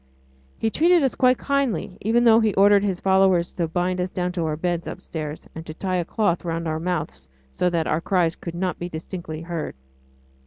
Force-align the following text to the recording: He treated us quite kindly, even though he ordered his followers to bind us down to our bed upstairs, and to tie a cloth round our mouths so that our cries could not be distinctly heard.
He 0.57 0.71
treated 0.71 1.03
us 1.03 1.13
quite 1.13 1.37
kindly, 1.37 1.99
even 2.01 2.23
though 2.23 2.39
he 2.39 2.55
ordered 2.55 2.83
his 2.83 2.99
followers 2.99 3.53
to 3.53 3.67
bind 3.67 4.01
us 4.01 4.09
down 4.09 4.31
to 4.31 4.45
our 4.47 4.55
bed 4.57 4.87
upstairs, 4.87 5.47
and 5.53 5.63
to 5.67 5.75
tie 5.75 5.97
a 5.97 6.05
cloth 6.05 6.43
round 6.43 6.67
our 6.67 6.79
mouths 6.79 7.29
so 7.53 7.69
that 7.69 7.85
our 7.85 8.01
cries 8.01 8.35
could 8.35 8.55
not 8.55 8.79
be 8.79 8.89
distinctly 8.89 9.43
heard. 9.43 9.75